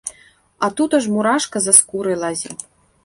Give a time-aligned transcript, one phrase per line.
[0.63, 2.51] А тут аж мурашка за скурай лазе.